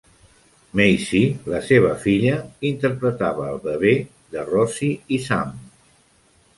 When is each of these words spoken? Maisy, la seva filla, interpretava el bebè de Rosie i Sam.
Maisy, 0.79 1.21
la 1.55 1.59
seva 1.67 1.91
filla, 2.07 2.39
interpretava 2.71 3.47
el 3.53 3.63
bebè 3.69 3.95
de 4.35 4.49
Rosie 4.53 5.01
i 5.21 5.25
Sam. 5.31 5.57